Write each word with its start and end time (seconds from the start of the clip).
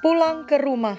Pulang 0.00 0.48
ke 0.48 0.56
rumah. 0.56 0.96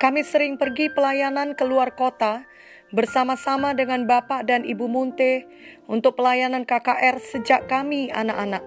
Kami 0.00 0.24
sering 0.24 0.56
pergi 0.56 0.88
pelayanan 0.88 1.52
keluar 1.52 1.92
kota 1.92 2.48
bersama-sama 2.96 3.76
dengan 3.76 4.08
Bapak 4.08 4.48
dan 4.48 4.64
Ibu 4.64 4.88
Munte 4.88 5.44
untuk 5.84 6.16
pelayanan 6.16 6.64
KKR 6.64 7.20
sejak 7.20 7.68
kami 7.68 8.08
anak-anak. 8.08 8.64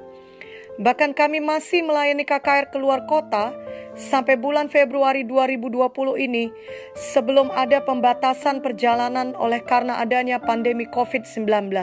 Bahkan 0.78 1.18
kami 1.18 1.42
masih 1.42 1.82
melayani 1.82 2.30
KKR 2.30 2.70
keluar 2.70 3.10
kota 3.10 3.58
sampai 3.98 4.38
bulan 4.38 4.70
Februari 4.70 5.26
2020 5.26 5.90
ini 6.30 6.54
sebelum 6.94 7.50
ada 7.50 7.82
pembatasan 7.82 8.62
perjalanan 8.62 9.34
oleh 9.34 9.66
karena 9.66 9.98
adanya 9.98 10.38
pandemi 10.38 10.86
COVID-19. 10.86 11.74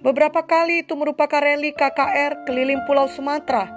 Beberapa 0.00 0.40
kali 0.40 0.88
itu 0.88 0.96
merupakan 0.96 1.44
rally 1.44 1.76
KKR 1.76 2.48
keliling 2.48 2.80
Pulau 2.88 3.12
Sumatera, 3.12 3.68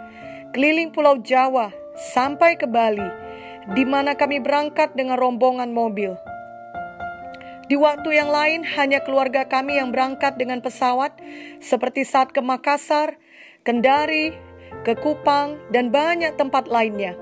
keliling 0.55 0.95
Pulau 0.95 1.19
Jawa, 1.19 1.88
sampai 1.99 2.55
ke 2.55 2.63
Bali, 2.63 3.03
di 3.75 3.83
mana 3.83 4.15
kami 4.15 4.39
berangkat 4.39 4.95
dengan 4.95 5.19
rombongan 5.19 5.75
mobil. 5.75 6.15
Di 7.69 7.77
waktu 7.77 8.17
yang 8.17 8.33
lain, 8.33 8.65
hanya 8.65 8.97
keluarga 9.03 9.45
kami 9.45 9.77
yang 9.77 9.93
berangkat 9.93 10.39
dengan 10.41 10.57
pesawat, 10.57 11.13
seperti 11.61 12.01
saat 12.01 12.33
ke 12.33 12.41
Makassar, 12.41 13.13
Kendari, 13.61 14.33
ke 14.81 14.97
Kupang, 14.97 15.59
dan 15.69 15.93
banyak 15.93 16.33
tempat 16.33 16.65
lainnya. 16.65 17.13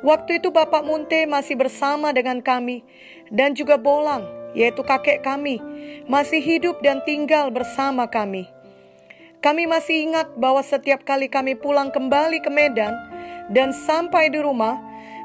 Waktu 0.00 0.40
itu 0.40 0.48
Bapak 0.48 0.80
Munte 0.80 1.28
masih 1.28 1.60
bersama 1.60 2.08
dengan 2.16 2.40
kami, 2.40 2.80
dan 3.28 3.52
juga 3.52 3.76
Bolang, 3.76 4.24
yaitu 4.56 4.80
kakek 4.80 5.20
kami, 5.20 5.60
masih 6.08 6.40
hidup 6.40 6.80
dan 6.80 7.04
tinggal 7.04 7.52
bersama 7.52 8.08
kami. 8.08 8.48
Kami 9.44 9.68
masih 9.68 10.08
ingat 10.08 10.40
bahwa 10.40 10.64
setiap 10.64 11.04
kali 11.04 11.28
kami 11.28 11.52
pulang 11.52 11.92
kembali 11.92 12.40
ke 12.40 12.48
Medan, 12.48 12.96
dan 13.50 13.74
sampai 13.74 14.30
di 14.30 14.38
rumah, 14.38 14.78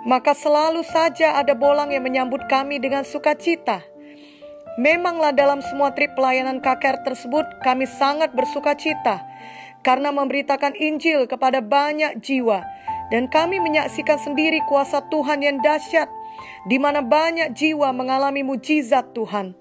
maka 0.04 0.34
selalu 0.34 0.82
saja 0.86 1.38
ada 1.38 1.54
bolang 1.54 1.94
yang 1.94 2.02
menyambut 2.02 2.46
kami 2.50 2.82
dengan 2.82 3.06
sukacita. 3.06 3.86
Memanglah 4.76 5.32
dalam 5.32 5.64
semua 5.64 5.96
trip 5.96 6.12
pelayanan 6.20 6.60
KKR 6.60 7.08
tersebut 7.08 7.48
kami 7.64 7.88
sangat 7.88 8.36
bersuka 8.36 8.76
cita 8.76 9.24
karena 9.88 10.12
memberitakan 10.12 10.76
Injil 10.76 11.32
kepada 11.32 11.64
banyak 11.64 12.20
jiwa 12.20 12.60
dan 13.08 13.32
kami 13.32 13.64
menyaksikan 13.64 14.20
sendiri 14.20 14.60
kuasa 14.68 15.00
Tuhan 15.08 15.40
yang 15.46 15.64
dahsyat 15.64 16.12
di 16.68 16.76
mana 16.76 17.00
banyak 17.00 17.56
jiwa 17.56 17.96
mengalami 17.96 18.44
mujizat 18.44 19.16
Tuhan. 19.16 19.56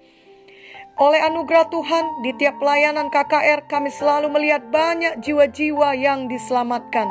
Oleh 0.94 1.20
anugerah 1.26 1.66
Tuhan, 1.74 2.22
di 2.22 2.30
tiap 2.38 2.62
pelayanan 2.62 3.10
KKR 3.10 3.66
kami 3.66 3.90
selalu 3.90 4.30
melihat 4.30 4.62
banyak 4.70 5.18
jiwa-jiwa 5.26 5.90
yang 5.98 6.30
diselamatkan. 6.30 7.10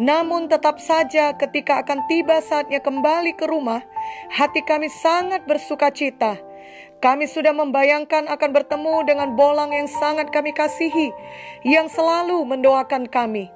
Namun 0.00 0.48
tetap 0.48 0.80
saja 0.80 1.36
ketika 1.36 1.84
akan 1.84 2.08
tiba 2.08 2.40
saatnya 2.40 2.80
kembali 2.80 3.36
ke 3.36 3.44
rumah, 3.44 3.84
hati 4.32 4.64
kami 4.64 4.88
sangat 4.88 5.44
bersuka 5.44 5.92
cita. 5.92 6.40
Kami 7.04 7.28
sudah 7.28 7.52
membayangkan 7.52 8.24
akan 8.32 8.50
bertemu 8.56 9.04
dengan 9.04 9.36
bolang 9.36 9.76
yang 9.76 9.84
sangat 9.92 10.32
kami 10.32 10.56
kasihi, 10.56 11.12
yang 11.68 11.92
selalu 11.92 12.40
mendoakan 12.48 13.12
kami. 13.12 13.52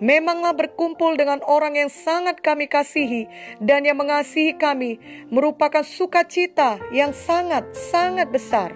Memanglah 0.00 0.56
berkumpul 0.56 1.16
dengan 1.20 1.44
orang 1.44 1.76
yang 1.76 1.92
sangat 1.92 2.40
kami 2.40 2.68
kasihi 2.72 3.28
dan 3.60 3.84
yang 3.84 4.00
mengasihi 4.00 4.56
kami 4.56 4.96
merupakan 5.28 5.84
sukacita 5.84 6.80
yang 6.88 7.12
sangat-sangat 7.12 8.28
besar. 8.32 8.72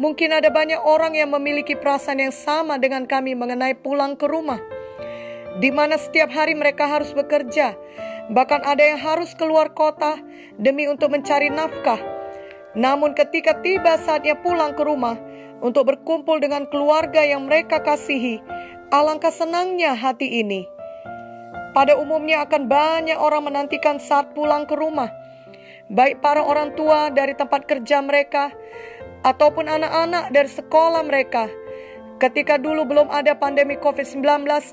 Mungkin 0.00 0.36
ada 0.36 0.48
banyak 0.52 0.80
orang 0.84 1.16
yang 1.16 1.32
memiliki 1.32 1.76
perasaan 1.76 2.20
yang 2.20 2.32
sama 2.32 2.76
dengan 2.76 3.08
kami 3.08 3.32
mengenai 3.32 3.72
pulang 3.76 4.16
ke 4.20 4.28
rumah 4.28 4.75
di 5.56 5.72
mana 5.72 5.96
setiap 5.96 6.28
hari 6.32 6.52
mereka 6.52 6.84
harus 6.88 7.12
bekerja. 7.16 7.76
Bahkan 8.26 8.66
ada 8.66 8.82
yang 8.82 9.00
harus 9.00 9.32
keluar 9.38 9.72
kota 9.72 10.20
demi 10.58 10.90
untuk 10.90 11.14
mencari 11.14 11.48
nafkah. 11.48 12.00
Namun 12.76 13.16
ketika 13.16 13.56
tiba 13.64 13.96
saatnya 13.96 14.36
pulang 14.36 14.76
ke 14.76 14.82
rumah 14.84 15.16
untuk 15.64 15.88
berkumpul 15.88 16.36
dengan 16.42 16.68
keluarga 16.68 17.24
yang 17.24 17.48
mereka 17.48 17.80
kasihi, 17.80 18.42
alangkah 18.92 19.32
senangnya 19.32 19.96
hati 19.96 20.44
ini. 20.44 20.68
Pada 21.72 21.96
umumnya 21.96 22.44
akan 22.44 22.68
banyak 22.68 23.16
orang 23.16 23.52
menantikan 23.52 24.00
saat 24.00 24.32
pulang 24.32 24.64
ke 24.64 24.76
rumah, 24.76 25.12
baik 25.92 26.20
para 26.24 26.40
orang 26.40 26.72
tua 26.72 27.12
dari 27.12 27.36
tempat 27.36 27.68
kerja 27.68 28.00
mereka 28.00 28.52
ataupun 29.24 29.68
anak-anak 29.68 30.32
dari 30.32 30.48
sekolah 30.48 31.04
mereka 31.04 31.48
Ketika 32.16 32.56
dulu 32.56 32.88
belum 32.88 33.12
ada 33.12 33.36
pandemi 33.36 33.76
COVID-19 33.76 34.24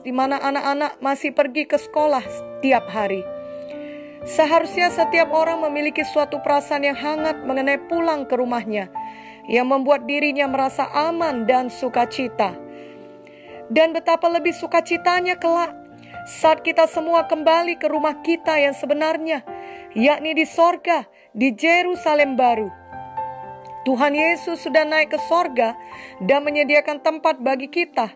di 0.08 0.16
mana 0.16 0.40
anak-anak 0.40 1.04
masih 1.04 1.36
pergi 1.36 1.68
ke 1.68 1.76
sekolah 1.76 2.24
setiap 2.24 2.88
hari. 2.88 3.20
Seharusnya 4.24 4.88
setiap 4.88 5.28
orang 5.36 5.60
memiliki 5.68 6.08
suatu 6.08 6.40
perasaan 6.40 6.88
yang 6.88 6.96
hangat 6.96 7.44
mengenai 7.44 7.84
pulang 7.92 8.24
ke 8.24 8.40
rumahnya 8.40 8.88
yang 9.52 9.68
membuat 9.68 10.08
dirinya 10.08 10.48
merasa 10.48 10.88
aman 10.96 11.44
dan 11.44 11.68
sukacita. 11.68 12.56
Dan 13.68 13.92
betapa 13.92 14.32
lebih 14.32 14.56
sukacitanya 14.56 15.36
kelak 15.36 15.76
saat 16.24 16.64
kita 16.64 16.88
semua 16.88 17.28
kembali 17.28 17.76
ke 17.76 17.92
rumah 17.92 18.24
kita 18.24 18.56
yang 18.56 18.72
sebenarnya, 18.72 19.44
yakni 19.92 20.32
di 20.32 20.48
sorga, 20.48 21.04
di 21.36 21.52
Jerusalem 21.52 22.40
baru 22.40 22.72
Tuhan 23.84 24.16
Yesus 24.16 24.64
sudah 24.64 24.88
naik 24.88 25.12
ke 25.12 25.20
sorga 25.28 25.76
dan 26.24 26.48
menyediakan 26.48 27.04
tempat 27.04 27.44
bagi 27.44 27.68
kita. 27.68 28.16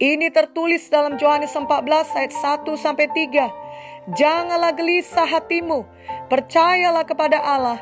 Ini 0.00 0.32
tertulis 0.32 0.88
dalam 0.92 1.16
Yohanes 1.16 1.52
14 1.52 1.68
ayat 2.16 2.32
1 2.32 2.76
sampai 2.76 3.08
3. 3.08 4.12
Janganlah 4.16 4.72
gelisah 4.76 5.28
hatimu, 5.28 5.84
percayalah 6.28 7.04
kepada 7.04 7.36
Allah, 7.40 7.80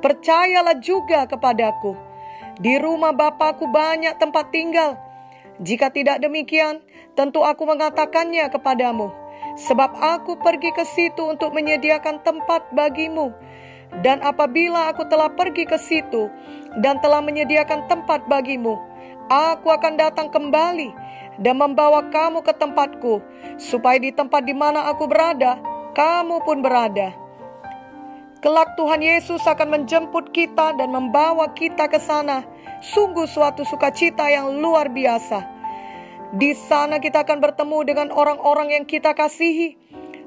percayalah 0.00 0.76
juga 0.80 1.24
kepadaku. 1.28 1.96
Di 2.60 2.76
rumah 2.80 3.16
Bapakku 3.16 3.68
banyak 3.68 4.16
tempat 4.20 4.52
tinggal. 4.52 5.00
Jika 5.60 5.92
tidak 5.92 6.20
demikian, 6.20 6.84
tentu 7.16 7.44
aku 7.44 7.64
mengatakannya 7.64 8.48
kepadamu. 8.52 9.12
Sebab 9.56 10.00
aku 10.00 10.40
pergi 10.40 10.72
ke 10.72 10.84
situ 10.84 11.28
untuk 11.28 11.52
menyediakan 11.52 12.24
tempat 12.24 12.72
bagimu. 12.72 13.32
Dan 14.00 14.24
apabila 14.24 14.88
aku 14.88 15.04
telah 15.04 15.28
pergi 15.28 15.68
ke 15.68 15.76
situ 15.76 16.32
dan 16.80 16.96
telah 17.04 17.20
menyediakan 17.20 17.84
tempat 17.92 18.24
bagimu, 18.24 18.80
aku 19.28 19.68
akan 19.68 20.00
datang 20.00 20.32
kembali 20.32 20.88
dan 21.36 21.60
membawa 21.60 22.08
kamu 22.08 22.40
ke 22.40 22.56
tempatku, 22.56 23.20
supaya 23.60 24.00
di 24.00 24.08
tempat 24.08 24.48
di 24.48 24.56
mana 24.56 24.88
aku 24.88 25.04
berada, 25.04 25.60
kamu 25.92 26.40
pun 26.40 26.64
berada. 26.64 27.12
Kelak 28.40 28.74
Tuhan 28.80 29.04
Yesus 29.04 29.44
akan 29.44 29.68
menjemput 29.70 30.32
kita 30.32 30.74
dan 30.74 30.88
membawa 30.90 31.52
kita 31.52 31.86
ke 31.86 32.00
sana. 32.00 32.42
Sungguh 32.82 33.30
suatu 33.30 33.62
sukacita 33.62 34.26
yang 34.26 34.58
luar 34.58 34.90
biasa. 34.90 35.46
Di 36.34 36.50
sana 36.56 36.98
kita 36.98 37.22
akan 37.22 37.38
bertemu 37.38 37.78
dengan 37.86 38.08
orang-orang 38.10 38.74
yang 38.74 38.84
kita 38.88 39.14
kasihi, 39.14 39.78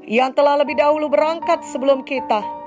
yang 0.07 0.31
telah 0.31 0.55
lebih 0.63 0.79
dahulu 0.79 1.11
berangkat 1.11 1.65
sebelum 1.67 2.07
kita 2.07 2.64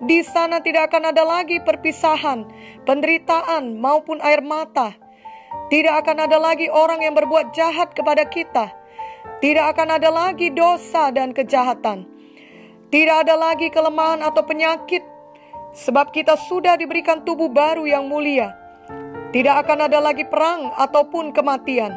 di 0.00 0.24
sana 0.24 0.64
tidak 0.64 0.88
akan 0.88 1.12
ada 1.12 1.20
lagi 1.28 1.60
perpisahan, 1.60 2.48
penderitaan, 2.88 3.76
maupun 3.76 4.16
air 4.24 4.40
mata. 4.40 4.96
Tidak 5.68 5.92
akan 5.92 6.24
ada 6.24 6.40
lagi 6.40 6.72
orang 6.72 7.04
yang 7.04 7.12
berbuat 7.12 7.52
jahat 7.52 7.92
kepada 7.92 8.24
kita. 8.24 8.72
Tidak 9.44 9.60
akan 9.60 10.00
ada 10.00 10.08
lagi 10.08 10.48
dosa 10.48 11.12
dan 11.12 11.36
kejahatan. 11.36 12.08
Tidak 12.88 13.16
ada 13.28 13.36
lagi 13.36 13.68
kelemahan 13.68 14.24
atau 14.24 14.40
penyakit, 14.40 15.04
sebab 15.76 16.16
kita 16.16 16.34
sudah 16.48 16.80
diberikan 16.80 17.20
tubuh 17.20 17.52
baru 17.52 17.84
yang 17.84 18.08
mulia. 18.08 18.56
Tidak 19.30 19.54
akan 19.62 19.86
ada 19.86 20.00
lagi 20.00 20.24
perang 20.26 20.74
ataupun 20.80 21.30
kematian. 21.36 21.92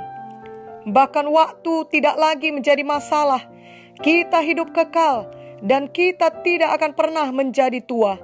Bahkan 0.85 1.25
waktu 1.31 1.73
tidak 1.89 2.19
lagi 2.19 2.51
menjadi 2.51 2.83
masalah. 2.83 3.47
Kita 4.03 4.43
hidup 4.43 4.75
kekal 4.75 5.31
dan 5.63 5.87
kita 5.87 6.43
tidak 6.43 6.75
akan 6.75 6.91
pernah 6.91 7.27
menjadi 7.31 7.79
tua. 7.79 8.19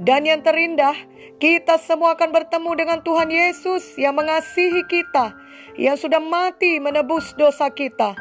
Dan 0.00 0.24
yang 0.24 0.40
terindah, 0.40 0.96
kita 1.36 1.76
semua 1.76 2.16
akan 2.16 2.32
bertemu 2.32 2.70
dengan 2.76 2.98
Tuhan 3.04 3.28
Yesus 3.28 3.96
yang 4.00 4.16
mengasihi 4.16 4.84
kita, 4.88 5.36
yang 5.76 6.00
sudah 6.00 6.20
mati 6.20 6.80
menebus 6.80 7.36
dosa 7.36 7.68
kita. 7.68 8.16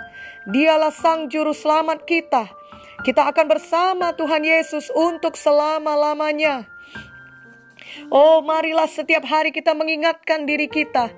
Dialah 0.51 0.91
Sang 0.91 1.31
Juru 1.31 1.55
Selamat 1.55 2.03
kita. 2.03 2.51
Kita 3.07 3.27
akan 3.31 3.45
bersama 3.47 4.15
Tuhan 4.15 4.43
Yesus 4.43 4.91
untuk 4.91 5.39
selama-lamanya. 5.39 6.67
Oh, 8.11 8.43
marilah 8.43 8.87
setiap 8.91 9.23
hari 9.23 9.55
kita 9.55 9.71
mengingatkan 9.71 10.43
diri 10.43 10.67
kita 10.67 11.11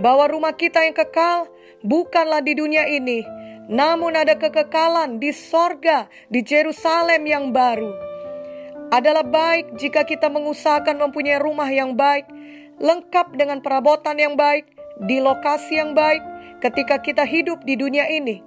bahwa 0.00 0.24
rumah 0.26 0.56
kita 0.56 0.84
yang 0.84 0.96
kekal 0.96 1.48
bukanlah 1.84 2.40
di 2.40 2.56
dunia 2.56 2.88
ini, 2.88 3.22
namun 3.70 4.12
ada 4.12 4.36
kekekalan 4.36 5.16
di 5.16 5.32
sorga, 5.32 6.08
di 6.28 6.44
Jerusalem 6.44 7.24
yang 7.24 7.44
baru. 7.50 7.92
Adalah 8.92 9.24
baik 9.24 9.80
jika 9.80 10.04
kita 10.04 10.28
mengusahakan 10.28 11.00
mempunyai 11.00 11.40
rumah 11.40 11.68
yang 11.72 11.96
baik, 11.96 12.28
lengkap 12.78 13.32
dengan 13.34 13.64
perabotan 13.64 14.20
yang 14.20 14.36
baik, 14.36 14.68
di 15.02 15.18
lokasi 15.18 15.80
yang 15.80 15.96
baik 15.96 16.22
ketika 16.62 17.02
kita 17.02 17.24
hidup 17.26 17.64
di 17.66 17.74
dunia 17.74 18.06
ini. 18.06 18.44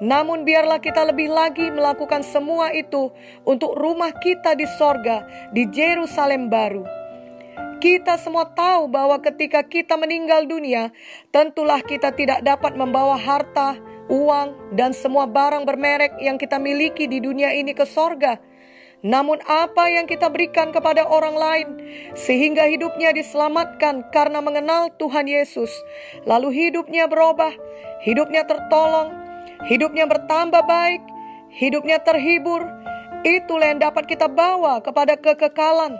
Namun 0.00 0.48
biarlah 0.48 0.80
kita 0.80 1.04
lebih 1.04 1.28
lagi 1.28 1.68
melakukan 1.68 2.24
semua 2.24 2.72
itu 2.72 3.12
untuk 3.44 3.76
rumah 3.76 4.12
kita 4.16 4.56
di 4.56 4.64
sorga, 4.64 5.28
di 5.52 5.68
Yerusalem 5.68 6.48
baru. 6.48 6.84
Kita 7.80 8.20
semua 8.20 8.48
tahu 8.48 8.92
bahwa 8.92 9.16
ketika 9.24 9.64
kita 9.64 9.96
meninggal 9.96 10.44
dunia, 10.44 10.92
tentulah 11.32 11.80
kita 11.80 12.12
tidak 12.12 12.44
dapat 12.44 12.76
membawa 12.76 13.16
harta, 13.16 13.80
uang, 14.10 14.74
dan 14.74 14.90
semua 14.90 15.30
barang 15.30 15.62
bermerek 15.62 16.18
yang 16.18 16.36
kita 16.36 16.58
miliki 16.58 17.06
di 17.06 17.22
dunia 17.22 17.54
ini 17.54 17.70
ke 17.72 17.86
sorga. 17.86 18.42
Namun 19.00 19.40
apa 19.48 19.88
yang 19.88 20.04
kita 20.04 20.28
berikan 20.28 20.76
kepada 20.76 21.08
orang 21.08 21.32
lain 21.32 21.68
sehingga 22.12 22.68
hidupnya 22.68 23.16
diselamatkan 23.16 24.12
karena 24.12 24.44
mengenal 24.44 24.92
Tuhan 25.00 25.24
Yesus, 25.24 25.72
lalu 26.28 26.52
hidupnya 26.52 27.08
berubah, 27.08 27.56
hidupnya 28.04 28.44
tertolong, 28.44 29.16
hidupnya 29.64 30.04
bertambah 30.04 30.68
baik, 30.68 31.00
hidupnya 31.48 31.96
terhibur, 32.04 32.60
itulah 33.24 33.72
yang 33.72 33.80
dapat 33.80 34.04
kita 34.04 34.28
bawa 34.28 34.84
kepada 34.84 35.16
kekekalan. 35.16 35.96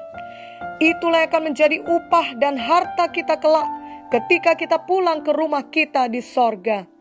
Itulah 0.80 1.24
yang 1.24 1.32
akan 1.32 1.42
menjadi 1.52 1.76
upah 1.80 2.36
dan 2.36 2.56
harta 2.56 3.08
kita 3.12 3.40
kelak 3.40 3.68
ketika 4.12 4.56
kita 4.56 4.76
pulang 4.84 5.24
ke 5.24 5.32
rumah 5.32 5.64
kita 5.72 6.08
di 6.08 6.20
sorga. 6.20 6.99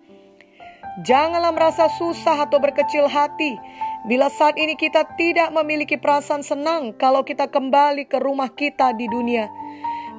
Janganlah 0.99 1.55
merasa 1.55 1.87
susah 1.95 2.43
atau 2.43 2.59
berkecil 2.59 3.07
hati 3.07 3.55
bila 4.03 4.27
saat 4.27 4.59
ini 4.59 4.75
kita 4.75 5.07
tidak 5.15 5.47
memiliki 5.55 5.95
perasaan 5.95 6.43
senang 6.43 6.91
kalau 6.91 7.23
kita 7.23 7.47
kembali 7.47 8.03
ke 8.03 8.19
rumah 8.19 8.51
kita 8.51 8.91
di 8.99 9.07
dunia. 9.07 9.47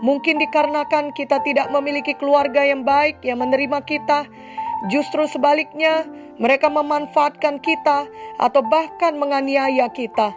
Mungkin 0.01 0.41
dikarenakan 0.41 1.13
kita 1.13 1.45
tidak 1.45 1.69
memiliki 1.69 2.17
keluarga 2.17 2.65
yang 2.65 2.81
baik 2.81 3.21
yang 3.21 3.45
menerima 3.45 3.85
kita, 3.85 4.25
justru 4.89 5.29
sebaliknya 5.29 6.09
mereka 6.41 6.73
memanfaatkan 6.73 7.61
kita 7.61 8.09
atau 8.41 8.65
bahkan 8.65 9.21
menganiaya 9.21 9.93
kita. 9.93 10.33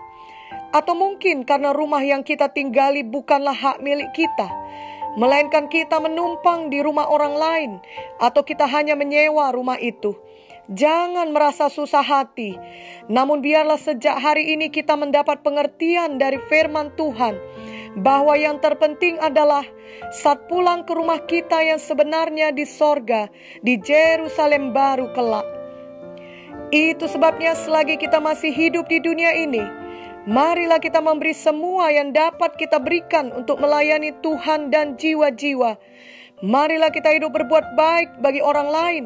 Atau 0.75 0.99
mungkin 0.99 1.47
karena 1.47 1.71
rumah 1.71 2.03
yang 2.03 2.27
kita 2.27 2.51
tinggali 2.51 3.07
bukanlah 3.07 3.55
hak 3.55 3.79
milik 3.79 4.11
kita, 4.11 4.51
melainkan 5.15 5.71
kita 5.71 6.03
menumpang 6.03 6.67
di 6.67 6.83
rumah 6.83 7.07
orang 7.07 7.35
lain, 7.39 7.71
atau 8.19 8.43
kita 8.43 8.67
hanya 8.67 8.99
menyewa 8.99 9.47
rumah 9.55 9.79
itu. 9.79 10.11
Jangan 10.71 11.35
merasa 11.35 11.67
susah 11.67 11.99
hati, 11.99 12.55
namun 13.11 13.43
biarlah 13.43 13.75
sejak 13.75 14.15
hari 14.15 14.55
ini 14.55 14.71
kita 14.71 14.95
mendapat 14.95 15.43
pengertian 15.43 16.15
dari 16.15 16.39
firman 16.47 16.87
Tuhan 16.95 17.35
bahwa 17.99 18.31
yang 18.39 18.63
terpenting 18.63 19.19
adalah 19.19 19.67
saat 20.15 20.47
pulang 20.47 20.87
ke 20.87 20.95
rumah 20.95 21.19
kita 21.27 21.59
yang 21.59 21.83
sebenarnya 21.83 22.55
di 22.55 22.63
sorga, 22.63 23.27
di 23.59 23.75
Jerusalem 23.75 24.71
baru 24.71 25.11
kelak. 25.11 25.43
Itu 26.71 27.11
sebabnya 27.11 27.59
selagi 27.59 27.99
kita 27.99 28.23
masih 28.23 28.55
hidup 28.55 28.87
di 28.87 29.03
dunia 29.03 29.35
ini, 29.35 29.61
marilah 30.23 30.79
kita 30.79 31.03
memberi 31.03 31.35
semua 31.35 31.91
yang 31.91 32.15
dapat 32.15 32.55
kita 32.55 32.79
berikan 32.79 33.35
untuk 33.35 33.59
melayani 33.59 34.15
Tuhan 34.23 34.71
dan 34.71 34.95
jiwa-jiwa. 34.95 35.75
Marilah 36.43 36.91
kita 36.91 37.15
hidup 37.15 37.31
berbuat 37.31 37.71
baik 37.79 38.19
bagi 38.19 38.43
orang 38.43 38.67
lain, 38.67 39.03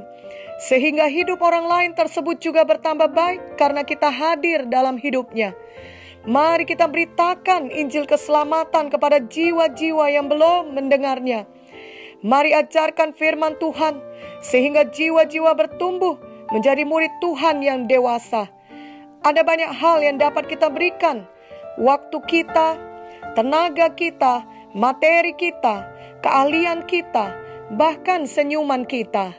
sehingga 0.58 1.06
hidup 1.06 1.38
orang 1.46 1.70
lain 1.70 1.92
tersebut 1.94 2.42
juga 2.42 2.66
bertambah 2.66 3.14
baik 3.14 3.62
karena 3.62 3.86
kita 3.86 4.10
hadir 4.10 4.66
dalam 4.66 4.98
hidupnya. 4.98 5.54
Mari 6.26 6.66
kita 6.66 6.90
beritakan 6.90 7.70
Injil 7.70 8.10
keselamatan 8.10 8.90
kepada 8.90 9.22
jiwa-jiwa 9.22 10.10
yang 10.10 10.26
belum 10.26 10.74
mendengarnya. 10.74 11.46
Mari 12.26 12.58
ajarkan 12.58 13.14
firman 13.14 13.54
Tuhan, 13.62 14.02
sehingga 14.42 14.90
jiwa-jiwa 14.90 15.54
bertumbuh 15.54 16.18
menjadi 16.50 16.90
murid 16.90 17.14
Tuhan 17.22 17.62
yang 17.62 17.86
dewasa. 17.86 18.50
Ada 19.22 19.46
banyak 19.46 19.78
hal 19.78 20.02
yang 20.02 20.18
dapat 20.18 20.50
kita 20.50 20.74
berikan, 20.74 21.30
waktu 21.78 22.18
kita, 22.26 22.82
tenaga 23.38 23.94
kita, 23.94 24.42
materi 24.74 25.38
kita, 25.38 25.97
keahlian 26.28 26.84
kita, 26.84 27.32
bahkan 27.72 28.28
senyuman 28.28 28.84
kita. 28.84 29.32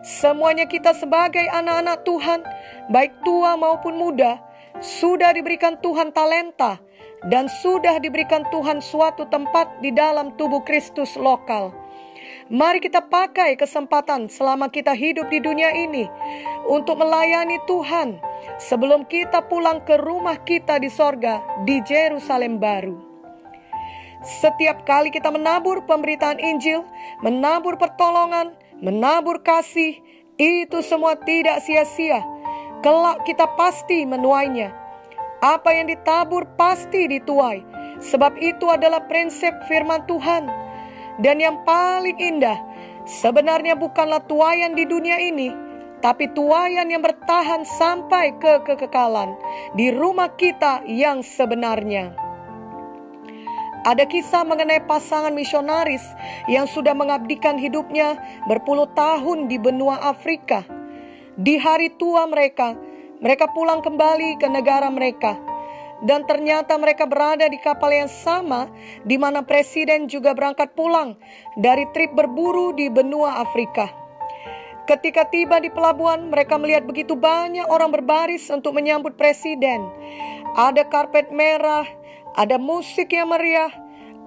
Semuanya 0.00 0.64
kita 0.64 0.96
sebagai 0.96 1.44
anak-anak 1.52 2.00
Tuhan, 2.00 2.40
baik 2.88 3.12
tua 3.20 3.60
maupun 3.60 4.00
muda, 4.00 4.40
sudah 4.80 5.36
diberikan 5.36 5.76
Tuhan 5.84 6.16
talenta 6.16 6.80
dan 7.28 7.48
sudah 7.48 8.00
diberikan 8.00 8.44
Tuhan 8.48 8.80
suatu 8.80 9.28
tempat 9.28 9.84
di 9.84 9.92
dalam 9.92 10.32
tubuh 10.40 10.64
Kristus 10.64 11.12
lokal. 11.20 11.76
Mari 12.48 12.80
kita 12.80 13.04
pakai 13.04 13.56
kesempatan 13.56 14.28
selama 14.28 14.68
kita 14.68 14.92
hidup 14.92 15.28
di 15.32 15.40
dunia 15.40 15.72
ini 15.72 16.08
untuk 16.68 17.00
melayani 17.00 17.60
Tuhan 17.64 18.20
sebelum 18.60 19.08
kita 19.08 19.44
pulang 19.48 19.80
ke 19.84 19.96
rumah 20.00 20.40
kita 20.44 20.76
di 20.80 20.92
sorga 20.92 21.40
di 21.64 21.80
Jerusalem 21.84 22.60
baru. 22.60 23.13
Setiap 24.24 24.88
kali 24.88 25.12
kita 25.12 25.28
menabur 25.28 25.84
pemberitaan 25.84 26.40
Injil, 26.40 26.80
menabur 27.20 27.76
pertolongan, 27.76 28.56
menabur 28.80 29.44
kasih, 29.44 30.00
itu 30.40 30.80
semua 30.80 31.12
tidak 31.20 31.60
sia-sia. 31.60 32.24
Kelak 32.80 33.20
kita 33.28 33.44
pasti 33.52 34.08
menuainya. 34.08 34.72
Apa 35.44 35.76
yang 35.76 35.92
ditabur 35.92 36.48
pasti 36.56 37.04
dituai, 37.04 37.60
sebab 38.00 38.40
itu 38.40 38.64
adalah 38.72 39.04
prinsip 39.04 39.52
firman 39.68 40.08
Tuhan. 40.08 40.48
Dan 41.20 41.44
yang 41.44 41.60
paling 41.68 42.16
indah, 42.16 42.56
sebenarnya 43.04 43.76
bukanlah 43.76 44.24
tuayan 44.24 44.72
di 44.72 44.88
dunia 44.88 45.20
ini, 45.20 45.52
tapi 46.00 46.32
tuayan 46.32 46.88
yang 46.88 47.04
bertahan 47.04 47.68
sampai 47.68 48.40
ke 48.40 48.64
kekekalan 48.64 49.36
di 49.76 49.92
rumah 49.92 50.32
kita 50.32 50.80
yang 50.88 51.20
sebenarnya. 51.20 52.23
Ada 53.84 54.08
kisah 54.08 54.48
mengenai 54.48 54.80
pasangan 54.88 55.36
misionaris 55.36 56.02
yang 56.48 56.64
sudah 56.64 56.96
mengabdikan 56.96 57.60
hidupnya 57.60 58.16
berpuluh 58.48 58.88
tahun 58.96 59.44
di 59.52 59.60
benua 59.60 60.00
Afrika. 60.08 60.64
Di 61.36 61.60
hari 61.60 61.92
tua 62.00 62.24
mereka, 62.24 62.72
mereka 63.20 63.44
pulang 63.52 63.84
kembali 63.84 64.40
ke 64.40 64.48
negara 64.48 64.88
mereka 64.88 65.36
dan 66.04 66.24
ternyata 66.24 66.74
mereka 66.80 67.04
berada 67.04 67.44
di 67.44 67.60
kapal 67.60 67.92
yang 67.92 68.08
sama 68.08 68.72
di 69.04 69.20
mana 69.20 69.44
presiden 69.44 70.08
juga 70.08 70.32
berangkat 70.32 70.72
pulang 70.72 71.16
dari 71.60 71.84
trip 71.92 72.16
berburu 72.16 72.72
di 72.72 72.88
benua 72.88 73.44
Afrika. 73.44 73.88
Ketika 74.84 75.24
tiba 75.32 75.64
di 75.64 75.72
pelabuhan, 75.72 76.28
mereka 76.28 76.60
melihat 76.60 76.84
begitu 76.84 77.16
banyak 77.16 77.64
orang 77.72 77.88
berbaris 77.88 78.52
untuk 78.52 78.76
menyambut 78.76 79.16
presiden. 79.16 79.88
Ada 80.52 80.84
karpet 80.84 81.32
merah, 81.32 81.88
ada 82.36 82.60
musik 82.60 83.08
yang 83.16 83.32
meriah, 83.32 83.72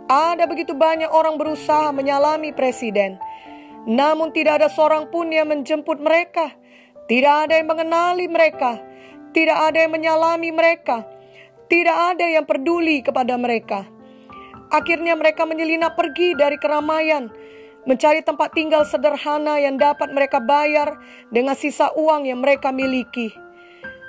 ada 0.08 0.44
begitu 0.48 0.72
banyak 0.74 1.12
orang 1.12 1.36
berusaha 1.36 1.92
menyalami 1.92 2.56
presiden. 2.56 3.20
Namun 3.88 4.36
tidak 4.36 4.64
ada 4.64 4.68
seorang 4.72 5.08
pun 5.12 5.32
yang 5.32 5.48
menjemput 5.52 6.00
mereka. 6.00 6.52
Tidak 7.08 7.48
ada 7.48 7.56
yang 7.56 7.68
mengenali 7.72 8.28
mereka. 8.28 8.80
Tidak 9.32 9.58
ada 9.72 9.84
yang 9.84 9.96
menyalami 9.96 10.52
mereka 10.52 11.18
tidak 11.68 12.16
ada 12.16 12.26
yang 12.26 12.48
peduli 12.48 13.04
kepada 13.04 13.36
mereka. 13.36 13.84
Akhirnya 14.72 15.16
mereka 15.16 15.48
menyelinap 15.48 15.96
pergi 15.96 16.36
dari 16.36 16.60
keramaian, 16.60 17.32
mencari 17.88 18.24
tempat 18.24 18.52
tinggal 18.52 18.84
sederhana 18.84 19.60
yang 19.60 19.80
dapat 19.80 20.12
mereka 20.12 20.44
bayar 20.44 21.00
dengan 21.32 21.56
sisa 21.56 21.92
uang 21.96 22.28
yang 22.28 22.44
mereka 22.44 22.72
miliki. 22.72 23.32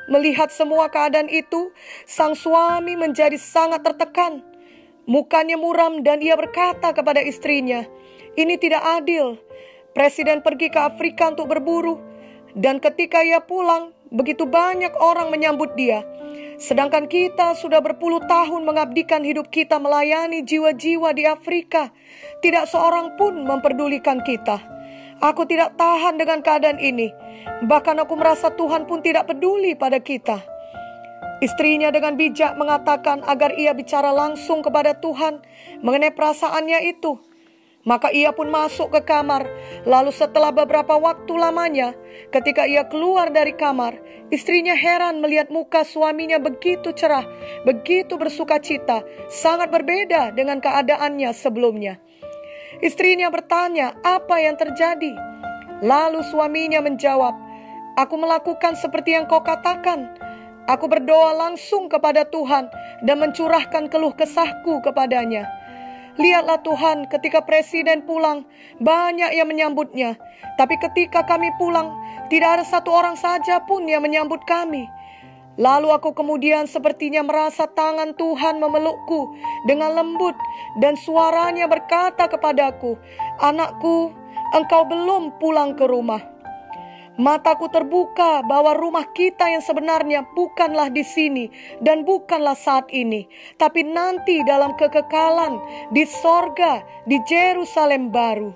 Melihat 0.08 0.48
semua 0.48 0.88
keadaan 0.88 1.28
itu, 1.28 1.70
sang 2.08 2.32
suami 2.32 2.96
menjadi 2.96 3.36
sangat 3.36 3.84
tertekan. 3.84 4.40
Mukanya 5.08 5.56
muram 5.56 6.04
dan 6.04 6.20
ia 6.20 6.36
berkata 6.36 6.92
kepada 6.92 7.24
istrinya, 7.24 7.88
"Ini 8.36 8.60
tidak 8.60 8.84
adil. 9.00 9.40
Presiden 9.96 10.44
pergi 10.44 10.68
ke 10.68 10.76
Afrika 10.76 11.32
untuk 11.32 11.48
berburu, 11.48 11.96
dan 12.52 12.76
ketika 12.76 13.24
ia 13.24 13.40
pulang, 13.40 13.96
begitu 14.12 14.44
banyak 14.44 14.92
orang 15.00 15.32
menyambut 15.32 15.72
dia." 15.80 16.04
Sedangkan 16.60 17.08
kita 17.08 17.56
sudah 17.56 17.80
berpuluh 17.80 18.20
tahun 18.28 18.68
mengabdikan 18.68 19.24
hidup 19.24 19.48
kita 19.48 19.80
melayani 19.80 20.44
jiwa-jiwa 20.44 21.16
di 21.16 21.24
Afrika. 21.24 21.88
Tidak 22.44 22.68
seorang 22.68 23.16
pun 23.16 23.48
memperdulikan 23.48 24.20
kita. 24.20 24.60
Aku 25.24 25.48
tidak 25.48 25.78
tahan 25.80 26.20
dengan 26.20 26.44
keadaan 26.44 26.76
ini. 26.82 27.14
Bahkan 27.64 28.04
aku 28.04 28.12
merasa 28.18 28.52
Tuhan 28.52 28.84
pun 28.84 29.00
tidak 29.00 29.30
peduli 29.30 29.72
pada 29.72 30.02
kita. 30.02 30.57
Istrinya 31.38 31.94
dengan 31.94 32.18
bijak 32.18 32.58
mengatakan 32.58 33.22
agar 33.22 33.54
ia 33.54 33.70
bicara 33.70 34.10
langsung 34.10 34.58
kepada 34.58 34.98
Tuhan 34.98 35.38
mengenai 35.86 36.10
perasaannya 36.10 36.90
itu. 36.90 37.14
Maka 37.86 38.10
ia 38.10 38.34
pun 38.34 38.50
masuk 38.50 38.90
ke 38.90 39.00
kamar. 39.06 39.46
Lalu 39.86 40.10
setelah 40.10 40.50
beberapa 40.50 40.98
waktu 40.98 41.30
lamanya, 41.38 41.94
ketika 42.34 42.66
ia 42.66 42.84
keluar 42.90 43.30
dari 43.30 43.54
kamar, 43.54 43.96
istrinya 44.34 44.74
heran 44.74 45.22
melihat 45.22 45.48
muka 45.48 45.86
suaminya 45.86 46.42
begitu 46.42 46.90
cerah, 46.90 47.24
begitu 47.62 48.18
bersuka 48.18 48.58
cita, 48.58 49.06
sangat 49.30 49.70
berbeda 49.70 50.34
dengan 50.34 50.58
keadaannya 50.58 51.30
sebelumnya. 51.32 52.02
Istrinya 52.82 53.30
bertanya, 53.30 53.94
"Apa 54.02 54.42
yang 54.42 54.58
terjadi?" 54.58 55.14
Lalu 55.78 56.26
suaminya 56.26 56.82
menjawab, 56.82 57.48
Aku 57.98 58.14
melakukan 58.14 58.78
seperti 58.78 59.18
yang 59.18 59.26
kau 59.26 59.42
katakan. 59.42 60.14
Aku 60.68 60.84
berdoa 60.84 61.32
langsung 61.32 61.88
kepada 61.88 62.28
Tuhan 62.28 62.68
dan 63.00 63.16
mencurahkan 63.16 63.88
keluh 63.88 64.12
kesahku 64.12 64.84
kepadanya. 64.84 65.48
Lihatlah 66.20 66.60
Tuhan, 66.60 67.08
ketika 67.08 67.40
presiden 67.40 68.04
pulang, 68.04 68.44
banyak 68.76 69.32
yang 69.32 69.48
menyambutnya. 69.48 70.20
Tapi 70.60 70.76
ketika 70.76 71.24
kami 71.24 71.48
pulang, 71.56 71.94
tidak 72.28 72.60
ada 72.60 72.64
satu 72.68 72.92
orang 72.92 73.16
saja 73.16 73.64
pun 73.64 73.88
yang 73.88 74.04
menyambut 74.04 74.44
kami. 74.44 74.84
Lalu 75.58 75.88
aku 75.90 76.12
kemudian 76.14 76.68
sepertinya 76.68 77.24
merasa 77.24 77.66
tangan 77.66 78.14
Tuhan 78.14 78.60
memelukku 78.62 79.34
dengan 79.66 79.96
lembut 79.96 80.36
dan 80.78 80.94
suaranya 80.94 81.66
berkata 81.66 82.30
kepadaku, 82.30 82.94
"Anakku, 83.42 84.14
engkau 84.54 84.86
belum 84.86 85.34
pulang 85.42 85.74
ke 85.74 85.82
rumah." 85.88 86.37
Mataku 87.18 87.66
terbuka 87.66 88.46
bahwa 88.46 88.78
rumah 88.78 89.02
kita 89.10 89.50
yang 89.50 89.58
sebenarnya 89.58 90.22
bukanlah 90.38 90.86
di 90.86 91.02
sini 91.02 91.50
dan 91.82 92.06
bukanlah 92.06 92.54
saat 92.54 92.86
ini, 92.94 93.26
tapi 93.58 93.82
nanti 93.82 94.46
dalam 94.46 94.78
kekekalan 94.78 95.58
di 95.90 96.06
sorga, 96.06 96.86
di 97.10 97.18
Jerusalem 97.26 98.14
baru. 98.14 98.54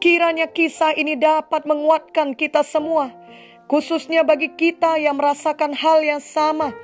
Kiranya 0.00 0.48
kisah 0.48 0.96
ini 0.96 1.20
dapat 1.20 1.68
menguatkan 1.68 2.32
kita 2.32 2.64
semua, 2.64 3.12
khususnya 3.68 4.24
bagi 4.24 4.50
kita 4.50 4.98
yang 4.98 5.20
merasakan 5.20 5.76
hal 5.76 6.02
yang 6.02 6.18
sama, 6.24 6.74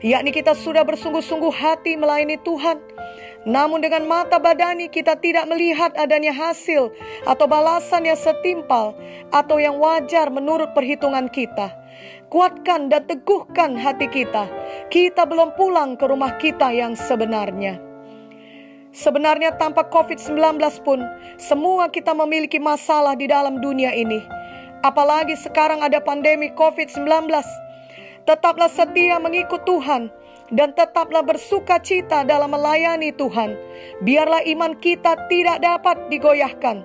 yakni 0.00 0.30
kita 0.30 0.54
sudah 0.54 0.86
bersungguh-sungguh 0.86 1.52
hati 1.52 1.98
melayani 1.98 2.38
Tuhan 2.40 2.78
namun 3.48 3.78
dengan 3.80 4.04
mata 4.04 4.36
badani 4.42 4.92
kita 4.92 5.14
tidak 5.16 5.46
melihat 5.46 5.94
adanya 5.94 6.34
hasil 6.34 6.90
atau 7.22 7.46
balasan 7.46 8.04
yang 8.04 8.18
setimpal 8.18 8.98
atau 9.30 9.56
yang 9.62 9.78
wajar 9.78 10.28
menurut 10.28 10.74
perhitungan 10.76 11.30
kita. 11.30 11.70
Kuatkan 12.28 12.92
dan 12.92 13.08
teguhkan 13.08 13.72
hati 13.78 14.10
kita. 14.10 14.44
Kita 14.92 15.24
belum 15.24 15.56
pulang 15.56 15.96
ke 15.96 16.04
rumah 16.04 16.36
kita 16.36 16.68
yang 16.76 16.92
sebenarnya. 16.92 17.80
Sebenarnya 18.92 19.56
tanpa 19.56 19.88
COVID-19 19.88 20.36
pun, 20.84 21.00
semua 21.40 21.88
kita 21.88 22.12
memiliki 22.12 22.60
masalah 22.60 23.16
di 23.16 23.24
dalam 23.30 23.64
dunia 23.64 23.96
ini. 23.96 24.20
Apalagi 24.78 25.34
sekarang 25.34 25.82
ada 25.82 25.98
pandemi 25.98 26.54
COVID-19. 26.54 27.26
Tetaplah 28.22 28.70
setia 28.70 29.18
mengikut 29.18 29.64
Tuhan 29.66 30.12
dan 30.54 30.72
tetaplah 30.76 31.24
bersuka 31.24 31.80
cita 31.80 32.22
dalam 32.22 32.52
melayani 32.52 33.10
Tuhan. 33.10 33.56
Biarlah 34.04 34.44
iman 34.46 34.76
kita 34.78 35.16
tidak 35.26 35.58
dapat 35.64 36.08
digoyahkan. 36.12 36.84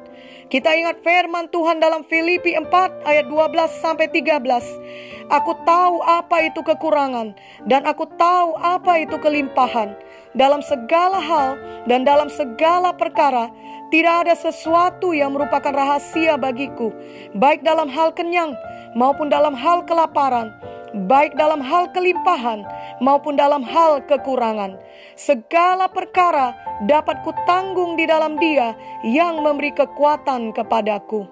Kita 0.50 0.69
ingat 0.73 1.01
firman 1.01 1.50
Tuhan 1.50 1.81
dalam 1.81 2.05
Filipi 2.05 2.53
4 2.53 2.69
ayat 3.05 3.25
12 3.25 3.83
sampai 3.83 4.07
13. 4.09 5.29
Aku 5.31 5.55
tahu 5.65 6.03
apa 6.03 6.45
itu 6.45 6.62
kekurangan 6.62 7.33
dan 7.65 7.88
aku 7.88 8.05
tahu 8.19 8.57
apa 8.59 9.01
itu 9.01 9.17
kelimpahan. 9.17 9.95
Dalam 10.33 10.65
segala 10.65 11.21
hal 11.21 11.57
dan 11.85 12.05
dalam 12.05 12.25
segala 12.29 12.89
perkara 12.93 13.53
tidak 13.93 14.25
ada 14.25 14.33
sesuatu 14.33 15.13
yang 15.13 15.38
merupakan 15.38 15.69
rahasia 15.69 16.33
bagiku, 16.33 16.89
baik 17.38 17.62
dalam 17.62 17.85
hal 17.85 18.09
kenyang 18.17 18.57
maupun 18.97 19.29
dalam 19.29 19.53
hal 19.53 19.85
kelaparan 19.85 20.50
baik 20.93 21.33
dalam 21.33 21.57
hal 21.57 21.89
kelimpahan 21.89 22.62
maupun 23.01 23.33
dalam 23.33 23.65
hal 23.65 24.05
kekurangan. 24.05 24.77
Segala 25.17 25.89
perkara 25.89 26.53
dapat 26.85 27.25
kutanggung 27.25 27.97
di 27.97 28.05
dalam 28.05 28.38
Dia 28.38 28.77
yang 29.01 29.41
memberi 29.41 29.73
kekuatan 29.73 30.53
kepadaku. 30.53 31.25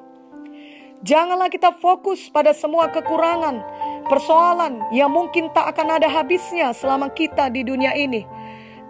Janganlah 1.02 1.50
kita 1.50 1.74
fokus 1.82 2.30
pada 2.30 2.54
semua 2.54 2.90
kekurangan, 2.94 3.58
persoalan 4.06 4.78
yang 4.94 5.10
mungkin 5.10 5.50
tak 5.50 5.74
akan 5.74 5.98
ada 5.98 6.06
habisnya 6.06 6.78
selama 6.78 7.10
kita 7.10 7.50
di 7.50 7.66
dunia 7.66 7.98
ini. 7.98 8.22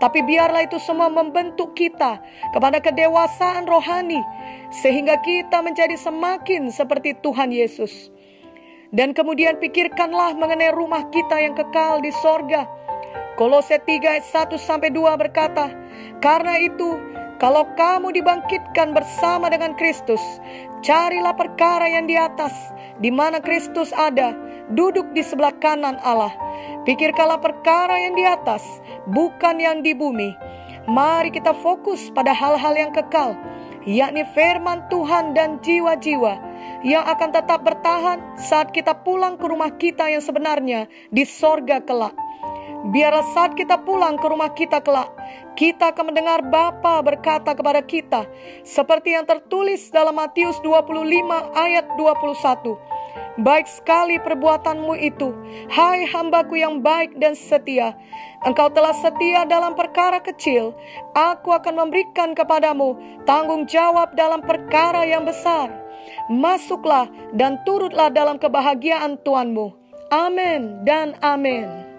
Tapi 0.01 0.25
biarlah 0.25 0.65
itu 0.65 0.81
semua 0.81 1.13
membentuk 1.13 1.77
kita 1.77 2.17
kepada 2.49 2.81
kedewasaan 2.81 3.69
rohani, 3.69 4.17
sehingga 4.73 5.21
kita 5.21 5.61
menjadi 5.61 5.93
semakin 5.93 6.73
seperti 6.73 7.13
Tuhan 7.21 7.53
Yesus. 7.53 8.09
Dan 8.89 9.13
kemudian 9.13 9.61
pikirkanlah 9.61 10.33
mengenai 10.33 10.73
rumah 10.73 11.05
kita 11.13 11.37
yang 11.37 11.53
kekal 11.53 12.01
di 12.01 12.09
sorga. 12.17 12.65
Kolose 13.37 13.77
3 13.77 13.87
ayat 14.17 14.25
1 14.25 14.57
sampai 14.57 14.89
2 14.89 15.21
berkata, 15.21 15.69
Karena 16.17 16.57
itu, 16.57 16.97
kalau 17.37 17.69
kamu 17.77 18.11
dibangkitkan 18.11 18.91
bersama 18.97 19.53
dengan 19.53 19.77
Kristus, 19.77 20.19
carilah 20.81 21.37
perkara 21.37 21.87
yang 21.87 22.09
di 22.09 22.17
atas, 22.17 22.51
di 22.99 23.13
mana 23.13 23.39
Kristus 23.39 23.93
ada, 23.93 24.35
duduk 24.69 25.09
di 25.17 25.25
sebelah 25.25 25.55
kanan 25.57 25.97
Allah. 26.05 26.33
Pikirkanlah 26.85 27.41
perkara 27.41 27.97
yang 27.97 28.13
di 28.13 28.25
atas, 28.25 28.61
bukan 29.09 29.57
yang 29.57 29.81
di 29.81 29.97
bumi. 29.97 30.33
Mari 30.89 31.29
kita 31.33 31.53
fokus 31.61 32.09
pada 32.13 32.33
hal-hal 32.33 32.73
yang 32.73 32.91
kekal, 32.93 33.37
yakni 33.85 34.25
firman 34.33 34.81
Tuhan 34.89 35.37
dan 35.37 35.61
jiwa-jiwa 35.61 36.33
yang 36.81 37.05
akan 37.05 37.29
tetap 37.29 37.61
bertahan 37.61 38.17
saat 38.37 38.73
kita 38.73 38.97
pulang 39.05 39.37
ke 39.37 39.45
rumah 39.45 39.69
kita 39.77 40.09
yang 40.09 40.21
sebenarnya 40.21 40.89
di 41.13 41.21
sorga 41.25 41.81
kelak. 41.81 42.17
Biarlah 42.81 43.21
saat 43.37 43.53
kita 43.53 43.77
pulang 43.85 44.17
ke 44.17 44.25
rumah 44.25 44.57
kita 44.57 44.81
kelak, 44.81 45.13
kita 45.53 45.93
akan 45.93 46.09
mendengar 46.09 46.41
Bapa 46.41 46.97
berkata 47.05 47.53
kepada 47.53 47.85
kita, 47.85 48.25
seperti 48.65 49.13
yang 49.13 49.29
tertulis 49.29 49.93
dalam 49.93 50.17
Matius 50.17 50.57
25 50.65 50.89
ayat 51.53 51.85
21. 51.93 52.90
Baik 53.41 53.65
sekali 53.65 54.21
perbuatanmu 54.21 54.93
itu, 55.01 55.33
hai 55.73 56.05
hambaku 56.05 56.61
yang 56.61 56.77
baik 56.77 57.17
dan 57.17 57.33
setia. 57.33 57.97
Engkau 58.45 58.69
telah 58.69 58.93
setia 58.93 59.49
dalam 59.49 59.73
perkara 59.73 60.21
kecil, 60.21 60.77
aku 61.17 61.49
akan 61.49 61.85
memberikan 61.85 62.37
kepadamu 62.37 62.93
tanggung 63.25 63.65
jawab 63.65 64.13
dalam 64.13 64.45
perkara 64.45 65.09
yang 65.09 65.25
besar. 65.25 65.73
Masuklah 66.29 67.09
dan 67.33 67.57
turutlah 67.65 68.13
dalam 68.13 68.37
kebahagiaan 68.37 69.17
Tuhanmu. 69.25 69.73
Amin 70.13 70.85
dan 70.85 71.17
amin. 71.25 71.90